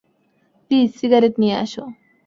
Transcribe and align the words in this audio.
Please 0.71 0.89
cigarette 0.99 1.33
নিয়ে 1.41 1.55
আসো! 1.63 1.83